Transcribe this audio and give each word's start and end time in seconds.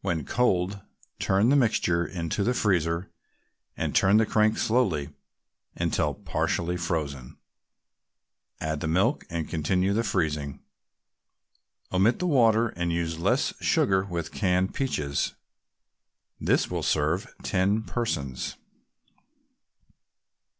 When 0.00 0.24
cold, 0.24 0.80
turn 1.20 1.48
the 1.48 1.54
mixture 1.54 2.04
into 2.04 2.42
the 2.42 2.52
freezer 2.52 3.12
and 3.76 3.94
turn 3.94 4.16
the 4.16 4.26
crank 4.26 4.58
slowly 4.58 5.10
until 5.76 6.14
partly 6.14 6.76
frozen; 6.76 7.38
add 8.60 8.80
the 8.80 8.88
milk, 8.88 9.24
and 9.30 9.48
continue 9.48 9.92
the 9.92 10.02
freezing. 10.02 10.64
Omit 11.92 12.18
the 12.18 12.26
water 12.26 12.70
and 12.70 12.90
use 12.92 13.20
less 13.20 13.54
sugar 13.60 14.02
with 14.04 14.32
canned 14.32 14.74
peaches. 14.74 15.36
This 16.40 16.68
will 16.68 16.82
serve 16.82 17.32
ten 17.44 17.84
persons. 17.84 18.56